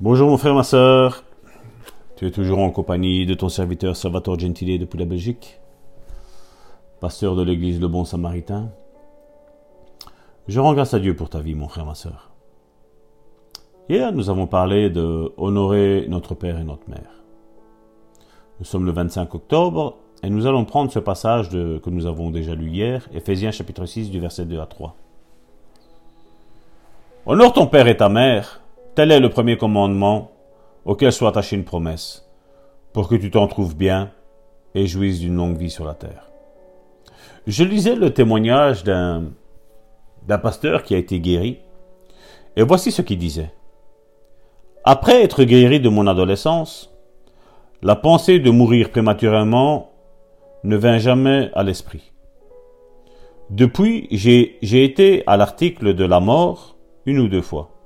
[0.00, 1.24] Bonjour mon frère, ma soeur.
[2.14, 5.58] Tu es toujours en compagnie de ton serviteur Salvatore Gentile depuis la Belgique,
[7.00, 8.70] pasteur de l'église Le Bon Samaritain.
[10.46, 12.30] Je rends grâce à Dieu pour ta vie, mon frère, ma soeur.
[13.88, 17.24] Hier, nous avons parlé de honorer notre Père et notre Mère.
[18.60, 22.54] Nous sommes le 25 octobre et nous allons prendre ce passage que nous avons déjà
[22.54, 24.94] lu hier, Ephésiens chapitre 6 du verset 2 à 3.
[27.26, 28.60] Honore ton Père et ta Mère,
[28.98, 30.32] Tel est le premier commandement
[30.84, 32.28] auquel soit attachée une promesse,
[32.92, 34.10] pour que tu t'en trouves bien
[34.74, 36.32] et jouisses d'une longue vie sur la terre.
[37.46, 39.28] Je lisais le témoignage d'un,
[40.42, 41.60] pasteur qui a été guéri,
[42.56, 43.52] et voici ce qu'il disait.
[44.82, 46.92] Après être guéri de mon adolescence,
[47.82, 49.92] la pensée de mourir prématurément
[50.64, 52.10] ne vint jamais à l'esprit.
[53.48, 56.74] Depuis, j'ai été à l'article de la mort
[57.06, 57.77] une ou deux fois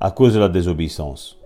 [0.00, 1.38] à cause de la désobéissance.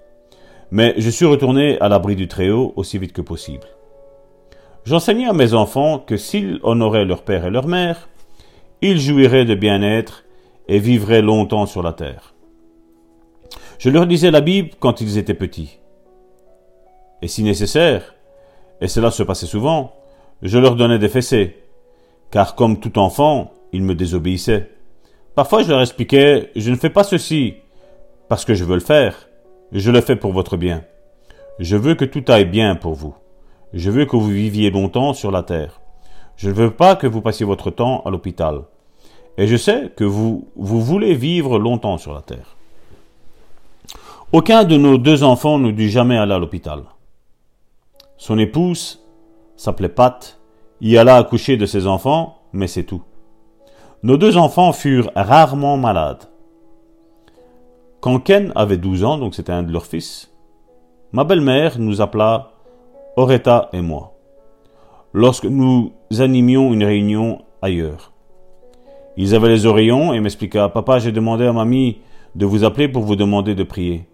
[0.70, 3.66] Mais je suis retourné à l'abri du Très-Haut aussi vite que possible.
[4.84, 8.08] J'enseignais à mes enfants que s'ils honoraient leur père et leur mère,
[8.80, 10.24] ils jouiraient de bien-être
[10.68, 12.34] et vivraient longtemps sur la terre.
[13.78, 15.78] Je leur disais la Bible quand ils étaient petits.
[17.20, 18.14] Et si nécessaire,
[18.80, 19.92] et cela se passait souvent,
[20.42, 21.56] je leur donnais des fessées,
[22.30, 24.70] car comme tout enfant, ils me désobéissaient.
[25.36, 27.54] Parfois je leur expliquais, je ne fais pas ceci,
[28.28, 29.28] parce que je veux le faire.
[29.72, 30.84] Je le fais pour votre bien.
[31.58, 33.14] Je veux que tout aille bien pour vous.
[33.72, 35.80] Je veux que vous viviez longtemps sur la terre.
[36.36, 38.62] Je ne veux pas que vous passiez votre temps à l'hôpital.
[39.38, 42.56] Et je sais que vous, voulez vivre longtemps sur la terre.
[44.32, 46.82] Aucun de nos deux enfants ne dut jamais aller à l'hôpital.
[48.16, 49.02] Son épouse
[49.56, 50.38] s'appelait Pat,
[50.80, 53.02] y alla accoucher de ses enfants, mais c'est tout.
[54.02, 56.31] Nos deux enfants furent rarement malades.
[58.02, 60.32] Quand Ken avait 12 ans, donc c'était un de leurs fils,
[61.12, 62.50] ma belle-mère nous appela
[63.14, 64.14] Oretta et moi,
[65.12, 68.10] lorsque nous animions une réunion ailleurs.
[69.16, 71.98] Ils avaient les oreillons et m'expliqua Papa, j'ai demandé à mamie
[72.34, 74.08] de vous appeler pour vous demander de prier.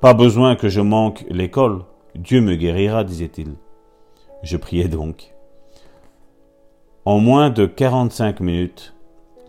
[0.00, 1.82] Pas besoin que je manque l'école.
[2.14, 3.56] Dieu me guérira, disait-il.
[4.42, 5.34] Je priais donc.
[7.04, 8.94] En moins de quarante-cinq minutes,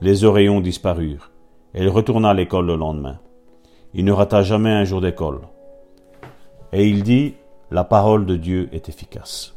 [0.02, 1.32] les oreillons disparurent.
[1.74, 3.20] Elle retourna à l'école le lendemain.
[3.98, 5.40] Il ne rata jamais un jour d'école.
[6.74, 7.36] Et il dit,
[7.72, 9.56] la parole de Dieu est efficace.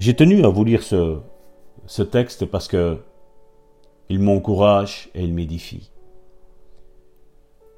[0.00, 2.98] J'ai tenu à vous lire ce, texte parce que
[4.08, 5.92] il m'encourage et il m'édifie.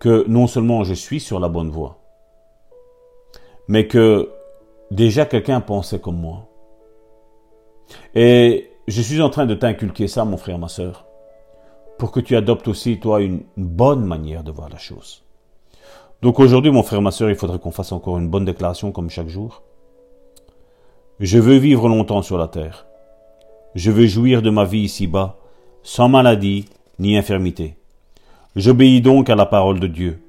[0.01, 2.01] Que non seulement je suis sur la bonne voie,
[3.67, 4.31] mais que
[4.91, 6.49] déjà quelqu'un pensait comme moi.
[8.15, 11.05] Et je suis en train de t'inculquer ça, mon frère, ma soeur
[11.99, 15.25] pour que tu adoptes aussi, toi, une bonne manière de voir la chose.
[16.23, 19.11] Donc aujourd'hui, mon frère, ma soeur, il faudrait qu'on fasse encore une bonne déclaration comme
[19.11, 19.63] chaque jour.
[21.21, 22.87] Je veux vivre longtemps sur la terre.
[23.75, 25.39] Je veux jouir de ma vie ici-bas,
[25.83, 26.67] sans maladie
[26.99, 27.77] ni infirmité.
[28.57, 30.21] J'obéis donc à la parole de Dieu.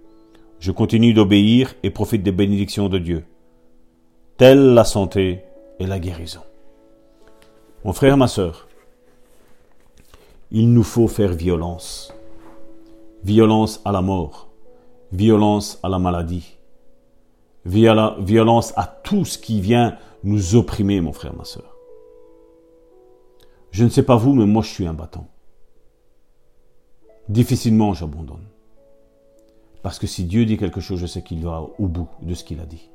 [0.59, 3.25] Je continue d'obéir et profite des bénédictions de Dieu.
[4.38, 5.41] Telle la santé
[5.79, 6.41] et la guérison.
[7.85, 8.68] Mon frère, ma soeur,
[10.51, 12.13] il nous faut faire violence.
[13.23, 14.49] Violence à la mort,
[15.11, 16.57] violence à la maladie,
[17.65, 21.75] violence à tout ce qui vient nous opprimer, mon frère, ma soeur.
[23.71, 25.27] Je ne sais pas vous, mais moi je suis un battant.
[27.27, 28.47] Difficilement j'abandonne.
[29.83, 32.43] Parce que si Dieu dit quelque chose, je sais qu'il va au bout de ce
[32.43, 32.89] qu'il a dit.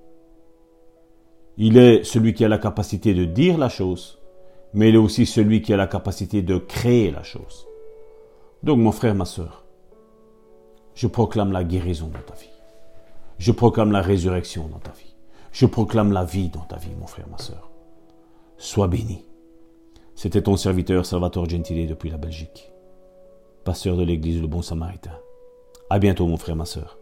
[1.57, 4.19] Il est celui qui a la capacité de dire la chose
[4.75, 7.67] mais il est aussi celui qui a la capacité de créer la chose.
[8.63, 9.65] Donc mon frère, ma soeur,
[10.95, 12.51] je proclame la guérison dans ta vie.
[13.39, 15.15] Je proclame la résurrection dans ta vie.
[15.53, 17.71] Je proclame la vie dans ta vie, mon frère, ma soeur.
[18.59, 19.25] Sois béni.
[20.17, 22.73] C'était ton serviteur Salvatore Gentile depuis la Belgique,
[23.65, 25.19] pasteur de l'église Le Bon Samaritain.
[25.91, 26.99] À bientôt, mon frère, ma soeur.